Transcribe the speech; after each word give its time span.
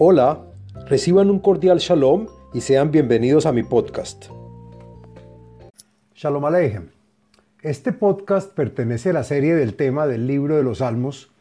Hola, 0.00 0.44
reciban 0.86 1.28
un 1.28 1.40
cordial 1.40 1.78
shalom 1.78 2.28
y 2.54 2.60
sean 2.60 2.92
bienvenidos 2.92 3.46
a 3.46 3.52
mi 3.52 3.64
podcast. 3.64 4.26
Shalom 6.14 6.44
Aleichem. 6.44 6.90
Este 7.62 7.92
podcast 7.92 8.54
pertenece 8.54 9.10
a 9.10 9.14
la 9.14 9.24
serie 9.24 9.56
del 9.56 9.74
tema 9.74 10.06
del 10.06 10.28
libro 10.28 10.56
de 10.56 10.62
los 10.62 10.78
Salmos. 10.78 11.32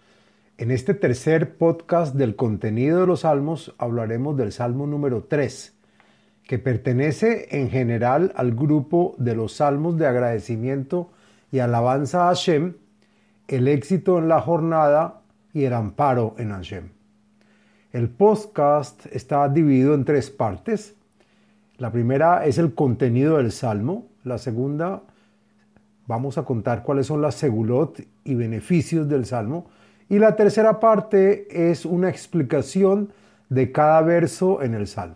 En 0.57 0.71
este 0.71 0.95
tercer 0.95 1.55
podcast 1.55 2.15
del 2.15 2.35
contenido 2.35 3.01
de 3.01 3.05
los 3.05 3.19
Salmos 3.19 3.75
hablaremos 3.77 4.35
del 4.35 4.51
Salmo 4.51 4.87
número 4.87 5.25
3, 5.25 5.75
que 6.41 6.57
pertenece 6.57 7.49
en 7.51 7.69
general 7.69 8.33
al 8.35 8.55
grupo 8.55 9.13
de 9.19 9.35
los 9.35 9.53
Salmos 9.53 9.99
de 9.99 10.07
agradecimiento 10.07 11.11
y 11.51 11.59
alabanza 11.59 12.23
a 12.23 12.29
Hashem, 12.29 12.73
el 13.47 13.67
éxito 13.67 14.17
en 14.17 14.27
la 14.27 14.41
jornada 14.41 15.21
y 15.53 15.65
el 15.65 15.73
amparo 15.73 16.33
en 16.39 16.49
Hashem. 16.49 16.96
El 17.93 18.09
podcast 18.09 19.05
está 19.13 19.47
dividido 19.47 19.93
en 19.93 20.03
tres 20.03 20.29
partes. 20.29 20.93
La 21.77 21.89
primera 21.89 22.45
es 22.45 22.57
el 22.57 22.73
contenido 22.73 23.37
del 23.37 23.53
salmo. 23.53 24.07
La 24.25 24.37
segunda, 24.37 25.03
vamos 26.05 26.37
a 26.37 26.43
contar 26.43 26.83
cuáles 26.83 27.07
son 27.07 27.21
las 27.21 27.35
segulot 27.35 28.01
y 28.25 28.35
beneficios 28.35 29.07
del 29.07 29.25
salmo. 29.25 29.67
Y 30.09 30.19
la 30.19 30.35
tercera 30.35 30.81
parte 30.81 31.69
es 31.71 31.85
una 31.85 32.09
explicación 32.09 33.13
de 33.47 33.71
cada 33.71 34.01
verso 34.01 34.61
en 34.61 34.73
el 34.73 34.87
salmo. 34.87 35.15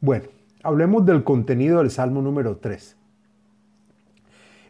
Bueno, 0.00 0.26
hablemos 0.64 1.06
del 1.06 1.22
contenido 1.22 1.78
del 1.78 1.92
salmo 1.92 2.22
número 2.22 2.56
3. 2.56 2.96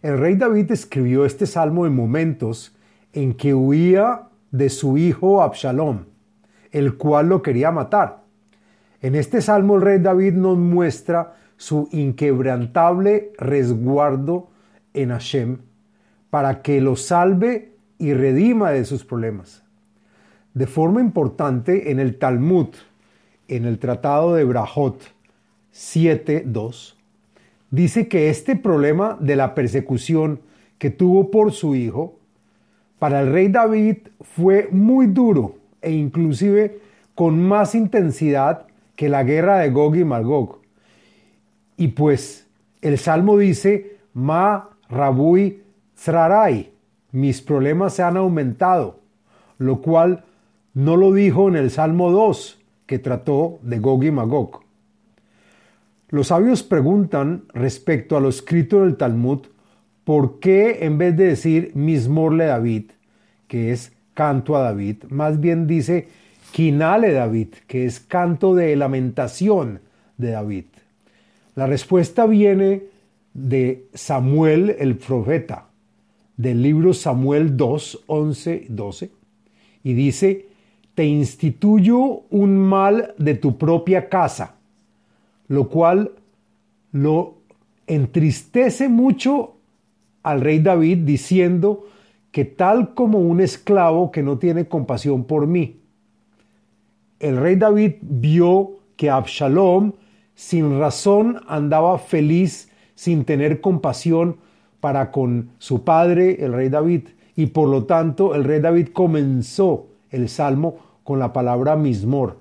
El 0.02 0.19
rey 0.19 0.36
David 0.36 0.70
escribió 0.72 1.24
este 1.24 1.47
salmo 1.47 1.86
en 1.86 1.97
momentos 1.97 2.77
en 3.14 3.33
que 3.33 3.55
huía 3.55 4.24
de 4.50 4.69
su 4.69 4.98
hijo 4.98 5.42
Absalom 5.42 6.11
el 6.73 6.97
cual 6.97 7.28
lo 7.28 7.42
quería 7.42 7.70
matar. 7.70 8.23
En 9.01 9.15
este 9.15 9.41
salmo 9.41 9.77
el 9.77 9.83
rey 9.83 9.98
David 9.98 10.34
nos 10.34 10.59
muestra 10.59 11.34
su 11.56 11.89
inquebrantable 11.92 13.33
resguardo 13.39 14.48
en 14.95 15.11
Hashem 15.11 15.59
para 16.31 16.62
que 16.62 16.81
lo 16.81 16.97
salve 16.97 17.73
y 17.98 18.15
redima 18.15 18.70
de 18.70 18.84
sus 18.84 19.05
problemas. 19.05 19.62
De 20.55 20.67
forma 20.67 21.00
importante, 21.00 21.91
en 21.91 22.00
el 22.00 22.19
Talmud, 22.19 22.69
en 23.48 23.65
el 23.65 23.78
Tratado 23.78 24.34
de 24.34 24.45
Brahot 24.45 25.03
7.2, 25.73 26.95
dice 27.70 28.09
que 28.09 28.28
este 28.28 28.56
problema 28.56 29.17
de 29.20 29.37
la 29.37 29.55
persecución 29.55 30.41
que 30.78 30.91
tuvo 30.91 31.31
por 31.31 31.53
su 31.53 31.75
hijo, 31.75 32.19
para 32.98 33.20
el 33.20 33.33
rey 33.33 33.48
David 33.48 33.98
fue 34.20 34.69
muy 34.70 35.06
duro 35.06 35.61
e 35.83 35.92
inclusive 35.92 36.80
con 37.14 37.42
más 37.42 37.75
intensidad 37.75 38.66
que 38.97 39.08
la 39.08 39.25
guerra 39.25 39.58
de 39.58 39.70
Gog 39.70 39.97
y 39.97 40.05
Magog. 40.05 40.61
Y 41.77 41.88
pues 41.88 42.47
el 42.80 42.98
Salmo 42.98 43.36
dice, 43.36 43.98
Ma 44.14 44.70
Rabui 44.88 45.62
Zrarai, 45.97 46.72
mis 47.12 47.42
problemas 47.42 47.94
se 47.94 48.03
han 48.03 48.16
aumentado, 48.16 49.00
lo 49.58 49.80
cual 49.80 50.25
no 50.75 50.97
lo 50.97 51.12
dijo 51.12 51.48
en 51.48 51.56
el 51.56 51.70
Salmo 51.70 52.10
2, 52.10 52.60
que 52.86 52.98
trató 52.98 53.58
de 53.62 53.78
Gog 53.78 54.05
y 54.05 54.10
Magog. 54.10 54.62
Los 56.08 56.28
sabios 56.28 56.62
preguntan 56.62 57.44
respecto 57.55 58.16
a 58.16 58.20
lo 58.20 58.28
escrito 58.28 58.83
del 58.83 58.97
Talmud, 58.97 59.47
¿por 60.05 60.41
qué 60.41 60.84
en 60.84 60.98
vez 60.98 61.16
de 61.16 61.27
decir 61.27 61.72
Mismorle 61.75 62.47
David, 62.47 62.91
que 63.48 63.72
es 63.72 63.92
canto 64.14 64.56
a 64.56 64.62
David, 64.62 65.05
más 65.08 65.41
bien 65.41 65.66
dice 65.66 66.08
Quinale 66.52 67.12
David, 67.12 67.48
que 67.66 67.86
es 67.86 68.00
canto 68.00 68.54
de 68.54 68.77
lamentación 68.77 69.81
de 70.19 70.31
David. 70.31 70.64
La 71.54 71.66
respuesta 71.66 72.26
viene 72.26 72.82
de 73.34 73.87
Samuel 73.94 74.76
el 74.78 74.97
profeta, 74.97 75.66
del 76.37 76.62
libro 76.62 76.92
Samuel 76.92 77.56
2, 77.56 78.04
11, 78.06 78.66
12, 78.69 79.10
y 79.84 79.92
dice, 79.94 80.47
te 80.94 81.04
instituyo 81.04 82.25
un 82.31 82.58
mal 82.58 83.14
de 83.19 83.34
tu 83.34 83.56
propia 83.56 84.08
casa, 84.08 84.56
lo 85.48 85.69
cual 85.69 86.12
lo 86.92 87.37
entristece 87.87 88.88
mucho 88.88 89.56
al 90.22 90.41
rey 90.41 90.60
David 90.60 90.98
diciendo, 90.98 91.87
que 92.32 92.44
tal 92.44 92.94
como 92.94 93.19
un 93.19 93.41
esclavo 93.41 94.10
que 94.10 94.22
no 94.22 94.38
tiene 94.38 94.66
compasión 94.66 95.25
por 95.25 95.47
mí. 95.47 95.81
El 97.20 97.37
rey 97.37 97.56
David 97.56 97.97
vio 98.00 98.78
que 98.97 99.10
Absalom 99.10 99.93
sin 100.34 100.78
razón 100.78 101.41
andaba 101.47 101.98
feliz 101.98 102.70
sin 102.94 103.25
tener 103.25 103.60
compasión 103.60 104.38
para 104.81 105.12
con 105.12 105.50
su 105.59 105.84
padre, 105.84 106.44
el 106.44 106.53
rey 106.53 106.69
David, 106.69 107.09
y 107.37 107.47
por 107.47 107.69
lo 107.69 107.84
tanto 107.84 108.34
el 108.34 108.44
rey 108.44 108.60
David 108.60 108.88
comenzó 108.93 109.87
el 110.10 110.28
salmo 110.28 110.78
con 111.04 111.19
la 111.19 111.32
palabra 111.32 111.76
mismor. 111.76 112.38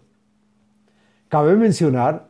Cabe 1.28 1.56
mencionar 1.56 2.28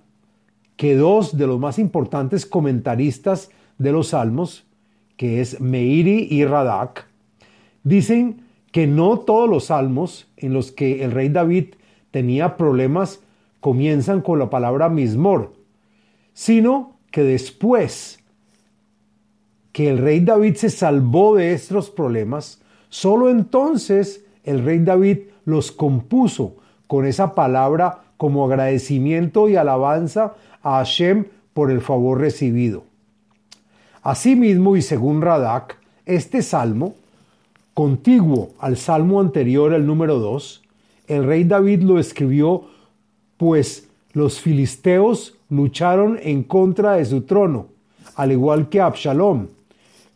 que 0.77 0.95
dos 0.95 1.37
de 1.37 1.47
los 1.47 1.59
más 1.59 1.77
importantes 1.79 2.45
comentaristas 2.45 3.49
de 3.77 3.91
los 3.91 4.09
salmos, 4.09 4.65
que 5.15 5.41
es 5.41 5.61
Meiri 5.61 6.27
y 6.29 6.43
Radak, 6.45 7.10
Dicen 7.83 8.41
que 8.71 8.87
no 8.87 9.19
todos 9.19 9.49
los 9.49 9.65
salmos 9.65 10.27
en 10.37 10.53
los 10.53 10.71
que 10.71 11.03
el 11.03 11.11
rey 11.11 11.29
David 11.29 11.75
tenía 12.11 12.57
problemas 12.57 13.19
comienzan 13.59 14.21
con 14.21 14.39
la 14.39 14.49
palabra 14.49 14.89
mismor, 14.89 15.53
sino 16.33 16.95
que 17.11 17.23
después 17.23 18.19
que 19.71 19.89
el 19.89 19.99
rey 19.99 20.19
David 20.19 20.55
se 20.55 20.69
salvó 20.69 21.35
de 21.35 21.53
estos 21.53 21.89
problemas, 21.89 22.61
solo 22.89 23.29
entonces 23.29 24.25
el 24.43 24.63
rey 24.63 24.79
David 24.79 25.19
los 25.45 25.71
compuso 25.71 26.55
con 26.87 27.05
esa 27.05 27.35
palabra 27.35 28.03
como 28.17 28.45
agradecimiento 28.45 29.47
y 29.47 29.55
alabanza 29.55 30.33
a 30.61 30.77
Hashem 30.77 31.25
por 31.53 31.71
el 31.71 31.81
favor 31.81 32.19
recibido. 32.19 32.83
Asimismo, 34.03 34.75
y 34.75 34.81
según 34.81 35.21
Radak, 35.21 35.77
este 36.05 36.41
salmo 36.41 36.95
contiguo 37.73 38.51
al 38.59 38.77
salmo 38.77 39.19
anterior, 39.19 39.73
el 39.73 39.85
número 39.85 40.19
2, 40.19 40.61
el 41.07 41.25
rey 41.25 41.43
David 41.43 41.81
lo 41.81 41.99
escribió, 41.99 42.65
pues 43.37 43.89
los 44.13 44.41
filisteos 44.41 45.37
lucharon 45.49 46.19
en 46.21 46.43
contra 46.43 46.93
de 46.93 47.05
su 47.05 47.21
trono, 47.21 47.67
al 48.15 48.31
igual 48.31 48.69
que 48.69 48.81
Absalom, 48.81 49.47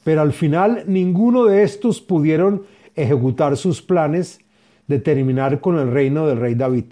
pero 0.03 0.21
al 0.21 0.33
final 0.33 0.83
ninguno 0.87 1.45
de 1.45 1.63
estos 1.63 2.01
pudieron 2.01 2.63
ejecutar 2.95 3.57
sus 3.57 3.81
planes 3.81 4.39
de 4.87 4.99
terminar 4.99 5.61
con 5.61 5.77
el 5.77 5.91
reino 5.91 6.27
del 6.27 6.39
rey 6.39 6.55
David. 6.55 6.85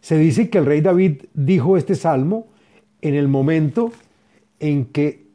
Se 0.00 0.18
dice 0.18 0.50
que 0.50 0.58
el 0.58 0.66
rey 0.66 0.80
David 0.80 1.22
dijo 1.34 1.76
este 1.76 1.94
salmo 1.94 2.48
en 3.00 3.14
el 3.14 3.28
momento 3.28 3.92
en 4.60 4.86
que 4.86 5.26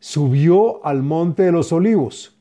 subió 0.00 0.84
al 0.84 1.02
monte 1.02 1.44
de 1.44 1.52
los 1.52 1.72
olivos 1.72 2.35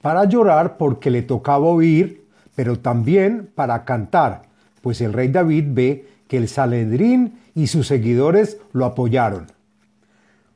para 0.00 0.24
llorar 0.24 0.76
porque 0.76 1.10
le 1.10 1.22
tocaba 1.22 1.66
oír, 1.66 2.24
pero 2.54 2.78
también 2.78 3.50
para 3.54 3.84
cantar, 3.84 4.42
pues 4.82 5.00
el 5.00 5.12
rey 5.12 5.28
David 5.28 5.66
ve 5.68 6.06
que 6.28 6.36
el 6.36 6.48
Saledrín 6.48 7.38
y 7.54 7.66
sus 7.66 7.86
seguidores 7.86 8.58
lo 8.72 8.86
apoyaron. 8.86 9.46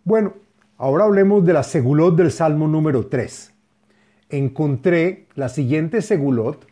Bueno, 0.05 0.35
ahora 0.79 1.05
hablemos 1.05 1.45
de 1.45 1.53
la 1.53 1.63
segulot 1.63 2.17
del 2.17 2.31
Salmo 2.31 2.69
número 2.69 3.07
3. 3.07 3.53
Encontré 4.31 5.27
la 5.35 5.49
siguiente 5.49 6.03
segulot 6.03 6.67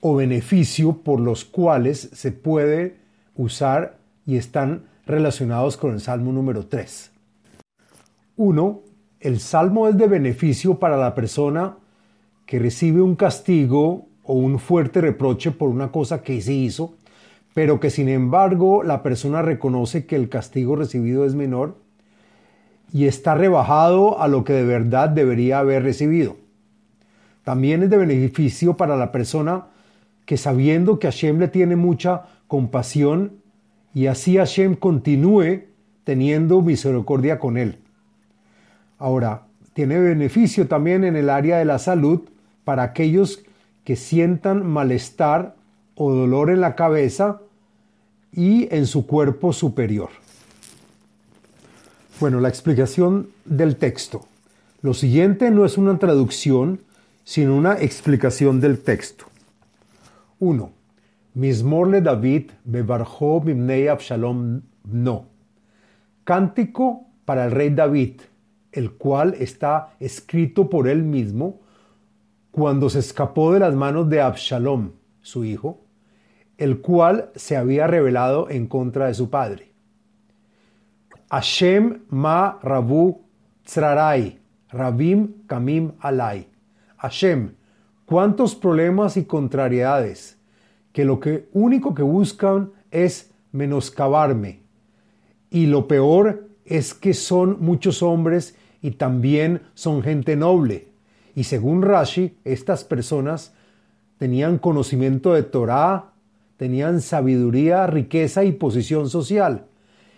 o 0.00 0.16
beneficio 0.16 0.98
por 0.98 1.20
los 1.20 1.44
cuales 1.44 2.10
se 2.12 2.32
puede 2.32 2.96
usar 3.36 3.98
y 4.26 4.36
están 4.36 4.84
relacionados 5.06 5.76
con 5.76 5.92
el 5.92 6.00
Salmo 6.00 6.32
número 6.32 6.66
3. 6.66 7.10
1. 8.36 8.82
El 9.20 9.38
salmo 9.38 9.88
es 9.88 9.98
de 9.98 10.06
beneficio 10.06 10.78
para 10.78 10.96
la 10.96 11.14
persona 11.14 11.76
que 12.50 12.58
recibe 12.58 13.00
un 13.00 13.14
castigo 13.14 14.08
o 14.24 14.34
un 14.34 14.58
fuerte 14.58 15.00
reproche 15.00 15.52
por 15.52 15.68
una 15.68 15.92
cosa 15.92 16.22
que 16.22 16.42
se 16.42 16.52
hizo, 16.52 16.96
pero 17.54 17.78
que 17.78 17.90
sin 17.90 18.08
embargo 18.08 18.82
la 18.82 19.04
persona 19.04 19.40
reconoce 19.40 20.04
que 20.04 20.16
el 20.16 20.28
castigo 20.28 20.74
recibido 20.74 21.24
es 21.24 21.36
menor 21.36 21.76
y 22.92 23.04
está 23.04 23.36
rebajado 23.36 24.20
a 24.20 24.26
lo 24.26 24.42
que 24.42 24.52
de 24.52 24.64
verdad 24.64 25.10
debería 25.10 25.60
haber 25.60 25.84
recibido. 25.84 26.38
También 27.44 27.84
es 27.84 27.90
de 27.90 27.98
beneficio 27.98 28.76
para 28.76 28.96
la 28.96 29.12
persona 29.12 29.66
que 30.26 30.36
sabiendo 30.36 30.98
que 30.98 31.06
Hashem 31.06 31.38
le 31.38 31.46
tiene 31.46 31.76
mucha 31.76 32.24
compasión 32.48 33.34
y 33.94 34.06
así 34.06 34.38
Hashem 34.38 34.74
continúe 34.74 35.66
teniendo 36.02 36.62
misericordia 36.62 37.38
con 37.38 37.56
él. 37.56 37.78
Ahora, 38.98 39.42
tiene 39.72 40.00
beneficio 40.00 40.66
también 40.66 41.04
en 41.04 41.14
el 41.14 41.30
área 41.30 41.58
de 41.58 41.64
la 41.64 41.78
salud 41.78 42.22
para 42.70 42.84
aquellos 42.84 43.42
que 43.82 43.96
sientan 43.96 44.64
malestar 44.64 45.56
o 45.96 46.12
dolor 46.12 46.50
en 46.50 46.60
la 46.60 46.76
cabeza 46.76 47.40
y 48.32 48.72
en 48.72 48.86
su 48.86 49.08
cuerpo 49.08 49.52
superior. 49.52 50.10
Bueno, 52.20 52.38
la 52.38 52.48
explicación 52.48 53.30
del 53.44 53.74
texto. 53.74 54.20
Lo 54.82 54.94
siguiente 54.94 55.50
no 55.50 55.64
es 55.64 55.78
una 55.78 55.98
traducción, 55.98 56.78
sino 57.24 57.56
una 57.56 57.72
explicación 57.72 58.60
del 58.60 58.78
texto. 58.78 59.24
1. 60.38 60.70
Mismorle 61.34 62.02
David 62.02 62.52
bebarjó 62.64 63.40
bimnei 63.40 63.88
Absalom 63.88 64.60
no. 64.84 65.24
Cántico 66.22 67.08
para 67.24 67.46
el 67.46 67.50
rey 67.50 67.70
David, 67.70 68.20
el 68.70 68.92
cual 68.92 69.34
está 69.40 69.96
escrito 69.98 70.70
por 70.70 70.86
él 70.86 71.02
mismo 71.02 71.58
cuando 72.50 72.90
se 72.90 72.98
escapó 72.98 73.52
de 73.52 73.60
las 73.60 73.74
manos 73.74 74.08
de 74.08 74.20
Absalom, 74.20 74.92
su 75.22 75.44
hijo, 75.44 75.80
el 76.58 76.80
cual 76.80 77.30
se 77.36 77.56
había 77.56 77.86
rebelado 77.86 78.50
en 78.50 78.66
contra 78.66 79.06
de 79.06 79.14
su 79.14 79.30
padre. 79.30 79.72
Hashem 81.30 82.02
ma 82.08 82.58
rabu 82.62 83.22
tzrarai, 83.64 84.38
rabim 84.70 85.46
kamim 85.46 85.92
alai. 86.00 86.48
Hashem, 86.96 87.54
cuántos 88.04 88.54
problemas 88.54 89.16
y 89.16 89.24
contrariedades, 89.24 90.38
que 90.92 91.04
lo 91.04 91.20
que 91.20 91.48
único 91.52 91.94
que 91.94 92.02
buscan 92.02 92.72
es 92.90 93.30
menoscabarme. 93.52 94.62
Y 95.50 95.66
lo 95.66 95.88
peor 95.88 96.48
es 96.64 96.94
que 96.94 97.14
son 97.14 97.58
muchos 97.60 98.02
hombres 98.02 98.56
y 98.82 98.92
también 98.92 99.62
son 99.74 100.02
gente 100.02 100.36
noble. 100.36 100.89
Y 101.34 101.44
según 101.44 101.82
Rashi, 101.82 102.36
estas 102.44 102.84
personas 102.84 103.52
tenían 104.18 104.58
conocimiento 104.58 105.32
de 105.34 105.42
Torah, 105.42 106.12
tenían 106.56 107.00
sabiduría, 107.00 107.86
riqueza 107.86 108.44
y 108.44 108.52
posición 108.52 109.08
social, 109.08 109.64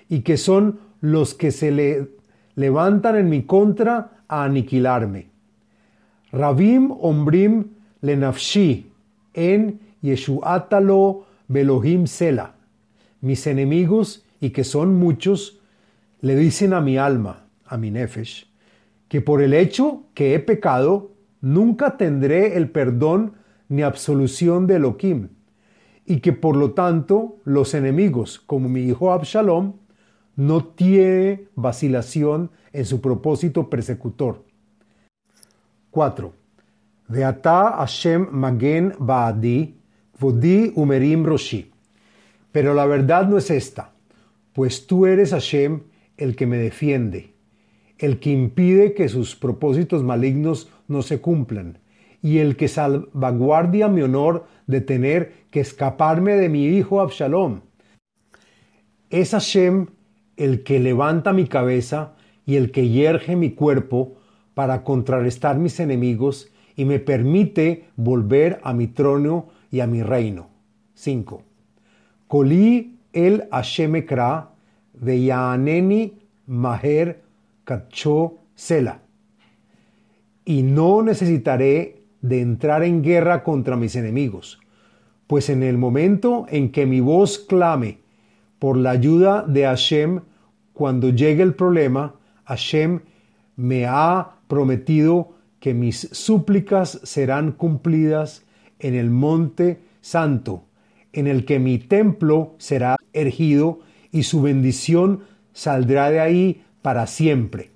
y 0.08 0.20
que 0.20 0.36
son 0.36 0.80
los 1.00 1.34
que 1.34 1.52
se 1.52 1.70
le 1.70 2.08
levantan 2.56 3.16
en 3.16 3.28
mi 3.28 3.42
contra 3.42 4.24
a 4.28 4.44
aniquilarme. 4.44 5.26
Rabim 6.32 6.90
ombrim 6.90 7.64
lenafshi 8.00 8.90
en 9.34 9.80
Yeshuatalo 10.02 11.26
Belohim 11.48 12.06
Sela. 12.06 12.54
Mis 13.20 13.46
enemigos, 13.46 14.24
y 14.40 14.50
que 14.50 14.64
son 14.64 14.96
muchos, 14.96 15.60
le 16.20 16.34
dicen 16.34 16.72
a 16.72 16.80
mi 16.80 16.98
alma, 16.98 17.44
a 17.66 17.76
mi 17.76 17.90
nefesh, 17.90 18.46
que 19.12 19.20
por 19.20 19.42
el 19.42 19.52
hecho 19.52 20.04
que 20.14 20.34
he 20.34 20.38
pecado, 20.38 21.12
nunca 21.42 21.98
tendré 21.98 22.56
el 22.56 22.70
perdón 22.70 23.34
ni 23.68 23.82
absolución 23.82 24.66
de 24.66 24.76
Elohim, 24.76 25.28
y 26.06 26.20
que 26.20 26.32
por 26.32 26.56
lo 26.56 26.70
tanto 26.70 27.36
los 27.44 27.74
enemigos, 27.74 28.38
como 28.38 28.70
mi 28.70 28.80
hijo 28.84 29.12
Absalom, 29.12 29.74
no 30.34 30.64
tiene 30.64 31.44
vacilación 31.56 32.52
en 32.72 32.86
su 32.86 33.02
propósito 33.02 33.68
persecutor. 33.68 34.46
4. 35.90 36.32
Veata 37.08 37.72
Hashem 37.80 38.28
Magen 38.30 38.94
Baadi, 38.98 39.76
Vodi 40.18 40.72
Umerim 40.74 41.26
Roshi. 41.26 41.70
Pero 42.50 42.72
la 42.72 42.86
verdad 42.86 43.28
no 43.28 43.36
es 43.36 43.50
esta, 43.50 43.92
pues 44.54 44.86
tú 44.86 45.04
eres 45.04 45.32
Hashem 45.32 45.82
el 46.16 46.34
que 46.34 46.46
me 46.46 46.56
defiende, 46.56 47.31
el 48.02 48.18
que 48.18 48.30
impide 48.30 48.94
que 48.94 49.08
sus 49.08 49.36
propósitos 49.36 50.02
malignos 50.02 50.68
no 50.88 51.02
se 51.02 51.20
cumplan, 51.20 51.78
y 52.20 52.38
el 52.38 52.56
que 52.56 52.66
salvaguardia 52.66 53.86
mi 53.86 54.02
honor 54.02 54.44
de 54.66 54.80
tener 54.80 55.32
que 55.52 55.60
escaparme 55.60 56.32
de 56.34 56.48
mi 56.48 56.66
hijo 56.66 57.00
Absalom. 57.00 57.60
Es 59.08 59.30
Hashem 59.30 59.86
el 60.36 60.64
que 60.64 60.80
levanta 60.80 61.32
mi 61.32 61.46
cabeza 61.46 62.14
y 62.44 62.56
el 62.56 62.72
que 62.72 62.88
yerge 62.88 63.36
mi 63.36 63.52
cuerpo 63.52 64.16
para 64.54 64.82
contrarrestar 64.82 65.58
mis 65.58 65.78
enemigos 65.78 66.50
y 66.74 66.84
me 66.84 66.98
permite 66.98 67.84
volver 67.94 68.58
a 68.64 68.72
mi 68.72 68.88
trono 68.88 69.48
y 69.70 69.78
a 69.78 69.86
mi 69.86 70.02
reino. 70.02 70.48
5. 70.94 71.40
Koli 72.26 72.98
el 73.12 73.44
Hashemekra 73.52 74.50
veyaneni 74.94 76.14
maher 76.46 77.22
Y 80.44 80.62
no 80.62 81.02
necesitaré 81.02 82.02
de 82.20 82.40
entrar 82.40 82.82
en 82.82 83.02
guerra 83.02 83.42
contra 83.42 83.76
mis 83.76 83.96
enemigos, 83.96 84.60
pues 85.26 85.48
en 85.48 85.62
el 85.62 85.78
momento 85.78 86.46
en 86.48 86.70
que 86.70 86.86
mi 86.86 87.00
voz 87.00 87.38
clame 87.38 87.98
por 88.58 88.76
la 88.76 88.90
ayuda 88.90 89.42
de 89.42 89.64
Hashem, 89.64 90.20
cuando 90.72 91.10
llegue 91.10 91.42
el 91.42 91.54
problema, 91.54 92.14
Hashem 92.44 93.00
me 93.56 93.86
ha 93.86 94.36
prometido 94.48 95.34
que 95.58 95.74
mis 95.74 96.08
súplicas 96.12 97.00
serán 97.02 97.52
cumplidas 97.52 98.44
en 98.78 98.94
el 98.94 99.10
monte 99.10 99.80
santo, 100.00 100.64
en 101.12 101.26
el 101.26 101.44
que 101.44 101.58
mi 101.58 101.78
templo 101.78 102.54
será 102.58 102.96
ergido 103.12 103.80
y 104.10 104.24
su 104.24 104.42
bendición 104.42 105.20
saldrá 105.52 106.10
de 106.10 106.20
ahí 106.20 106.64
para 106.82 107.06
siempre. 107.06 107.70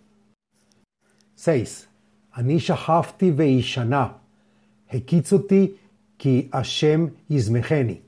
6. 1.36 1.88
Anisha 2.32 2.74
hafti 2.74 3.30
veishana, 3.30 4.18
hekitzuti 4.88 5.78
ki 6.18 6.48
Hashem 6.52 7.12
yizmeheni. 7.28 8.02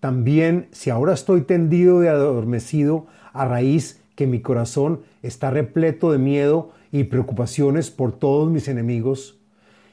También, 0.00 0.68
si 0.72 0.90
ahora 0.90 1.14
estoy 1.14 1.42
tendido 1.42 2.02
y 2.02 2.08
adormecido 2.08 3.06
a 3.32 3.44
raíz 3.44 4.02
que 4.16 4.26
mi 4.26 4.40
corazón 4.40 5.02
está 5.22 5.50
repleto 5.50 6.10
de 6.10 6.18
miedo 6.18 6.72
y 6.90 7.04
preocupaciones 7.04 7.90
por 7.90 8.12
todos 8.12 8.50
mis 8.50 8.68
enemigos, 8.68 9.38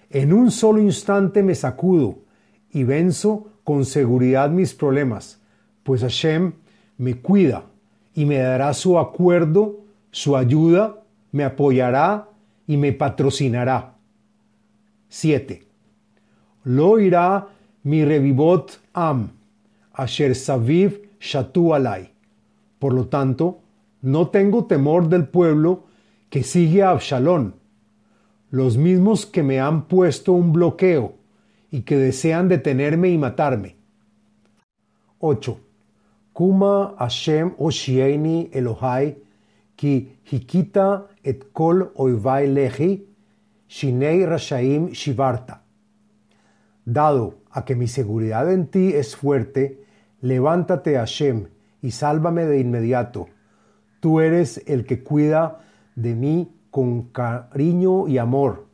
en 0.09 0.33
un 0.33 0.51
solo 0.51 0.81
instante 0.81 1.43
me 1.43 1.53
sacudo 1.53 2.19
y 2.71 2.83
venzo 2.83 3.47
con 3.63 3.85
seguridad 3.85 4.49
mis 4.49 4.73
problemas, 4.73 5.39
pues 5.83 6.01
Hashem 6.01 6.53
me 6.97 7.21
cuida 7.21 7.65
y 8.15 8.25
me 8.25 8.39
dará 8.39 8.73
su 8.73 8.97
acuerdo, 8.97 9.81
su 10.11 10.35
ayuda, 10.35 11.03
me 11.31 11.43
apoyará 11.43 12.29
y 12.67 12.77
me 12.77 12.93
patrocinará. 12.93 13.95
7. 15.09 15.63
Lo 16.63 16.99
irá 16.99 17.47
mi 17.83 18.05
revivot 18.05 18.79
am, 18.93 19.31
asher 19.93 20.35
saviv 20.35 21.09
shatu 21.19 21.73
alai. 21.73 22.11
Por 22.77 22.93
lo 22.93 23.07
tanto, 23.07 23.59
no 24.01 24.27
tengo 24.29 24.65
temor 24.65 25.09
del 25.09 25.27
pueblo 25.27 25.85
que 26.29 26.43
sigue 26.43 26.83
a 26.83 26.91
Absalón, 26.91 27.55
los 28.51 28.77
mismos 28.77 29.25
que 29.25 29.43
me 29.43 29.59
han 29.59 29.87
puesto 29.87 30.33
un 30.33 30.53
bloqueo 30.53 31.15
y 31.71 31.81
que 31.81 31.97
desean 31.97 32.47
detenerme 32.47 33.09
y 33.09 33.17
matarme. 33.17 33.75
8. 35.19 35.59
Kuma 36.33 36.95
Hashem 36.97 37.53
Oshieni 37.57 38.49
Elohai 38.53 39.17
Dado 46.83 47.35
a 47.49 47.63
que 47.63 47.75
mi 47.75 47.87
seguridad 47.87 48.51
en 48.51 48.67
ti 48.67 48.91
es 48.93 49.15
fuerte, 49.15 49.85
levántate 50.19 50.95
Hashem 50.95 51.47
y 51.81 51.91
sálvame 51.91 52.45
de 52.45 52.59
inmediato. 52.59 53.29
Tú 54.01 54.19
eres 54.19 54.61
el 54.67 54.85
que 54.85 55.01
cuida 55.01 55.61
de 55.95 56.13
mí 56.13 56.53
con 56.71 57.03
cariño 57.03 58.09
y 58.09 58.17
amor. 58.17 58.67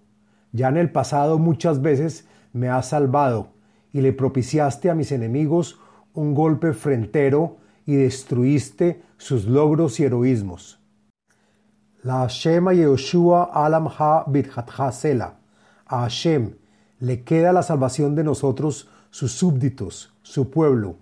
Ya 0.54 0.70
en 0.70 0.78
el 0.78 0.92
pasado 0.92 1.38
muchas 1.38 1.84
veces 1.84 2.28
me 2.52 2.70
has 2.70 2.90
salvado 2.90 3.50
y 3.94 4.02
le 4.02 4.12
propiciaste 4.12 4.90
a 4.90 4.96
mis 4.96 5.12
enemigos 5.12 5.80
un 6.16 6.34
golpe 6.34 6.74
frentero 6.74 7.58
y 7.86 7.94
destruiste 7.94 9.04
sus 9.18 9.46
logros 9.46 10.00
y 10.00 10.06
heroísmos. 10.06 10.82
La 12.06 12.20
Hashem 12.20 12.70
Yehoshua 12.70 13.50
Alam 13.52 13.88
Ha 13.88 14.92
Sela. 14.92 15.40
A 15.88 16.02
Hashem 16.02 16.54
le 17.00 17.24
queda 17.24 17.52
la 17.52 17.64
salvación 17.64 18.14
de 18.14 18.24
nosotros, 18.24 18.88
sus 19.10 19.32
súbditos, 19.32 20.14
su 20.22 20.52
pueblo. 20.52 20.98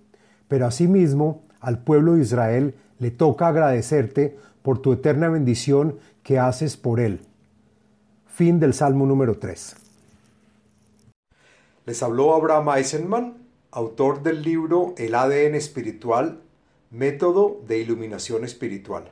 Pero 0.48 0.66
asimismo, 0.66 1.44
al 1.60 1.80
pueblo 1.80 2.14
de 2.14 2.22
Israel 2.22 2.76
le 3.00 3.12
toca 3.12 3.50
agradecerte 3.50 4.38
por 4.62 4.80
tu 4.80 4.94
eterna 4.94 5.28
bendición 5.28 6.00
que 6.24 6.40
haces 6.40 6.78
por 6.78 7.02
él. 7.02 7.20
Fin 8.26 8.62
del 8.62 8.74
Salmo 8.74 9.06
número 9.06 9.38
3. 9.38 9.76
Les 11.86 12.02
habló 12.02 12.34
Abraham 12.34 12.78
Eisenman, 12.78 13.34
autor 13.72 14.24
del 14.24 14.42
libro 14.42 14.96
El 14.98 15.16
ADN 15.16 15.56
espiritual, 15.56 16.40
método 16.92 17.60
de 17.68 17.80
iluminación 17.80 18.46
espiritual. 18.46 19.12